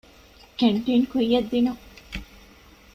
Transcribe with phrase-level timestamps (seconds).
[0.59, 1.81] ކެންޓީން ކުއްޔަށްދިނުން